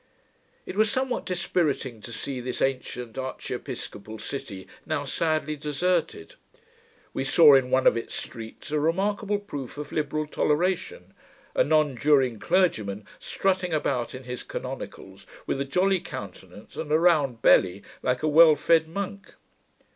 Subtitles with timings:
[0.65, 6.33] It was somewhat dispiriting, to see this ancient archiepiscopal city now sadly deserted.
[7.13, 11.13] We saw in one of its streets a remarkable proof of liberal toleration;
[11.53, 17.43] a nonjuring clergyman, strutting about in his canonicals, with a jolly countenance and a round
[17.43, 19.33] belly, like a well fed monk.